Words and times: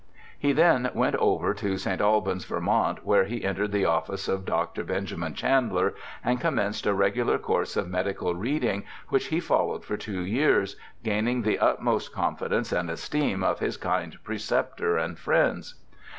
He 0.39 0.51
then 0.51 0.89
went 0.95 1.15
over 1.17 1.53
to 1.53 1.77
St. 1.77 2.01
Albans, 2.01 2.43
Vt., 2.45 3.03
where 3.05 3.25
he 3.25 3.43
entered 3.45 3.71
the 3.71 3.85
office 3.85 4.27
of 4.27 4.45
Dr. 4.47 4.83
Ben 4.83 5.05
jamin 5.05 5.35
Chandler 5.35 5.93
and 6.25 6.41
commenced 6.41 6.87
a 6.87 6.93
regular 6.95 7.37
course 7.37 7.77
of 7.77 7.87
medical 7.87 8.33
reading, 8.33 8.83
which 9.09 9.27
he 9.27 9.39
followed 9.39 9.85
for 9.85 9.97
two 9.97 10.21
years, 10.25 10.75
gaining 11.03 11.43
the 11.43 11.59
utmost 11.59 12.11
confidence 12.11 12.71
and 12.71 12.89
esteem 12.89 13.43
of 13.43 13.59
his 13.59 13.77
kind 13.77 14.17
preceptor 14.23 14.97
and 14.97 15.19
friends. 15.19 15.75